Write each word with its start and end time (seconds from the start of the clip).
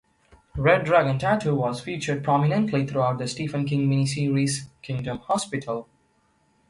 "Red 0.57 0.85
Dragon 0.85 1.19
Tattoo" 1.19 1.53
was 1.53 1.79
featured 1.81 2.23
prominently 2.23 2.87
throughout 2.87 3.19
the 3.19 3.27
Stephen 3.27 3.67
King 3.67 3.87
mini-series 3.87 4.67
"Kingdom 4.81 5.19
Hospital". 5.19 5.87